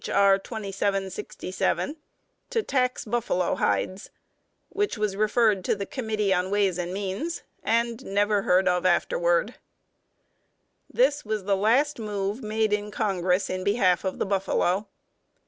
[0.11, 0.39] R.
[0.39, 1.95] 2767)
[2.49, 4.09] to tax buffalo hides;
[4.69, 9.57] which was referred to the Committee on Ways and Means, and never heard of afterward.
[10.91, 14.87] This was the last move made in Congress in behalf of the buffalo.